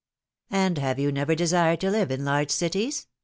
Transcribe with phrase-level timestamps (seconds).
[0.51, 3.05] ^'And have you never desired to live in large cities?"